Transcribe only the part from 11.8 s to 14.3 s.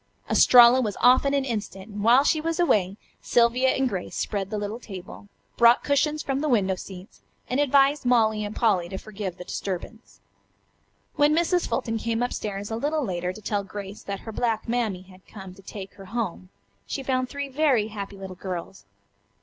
came up stairs a little later to tell Grace that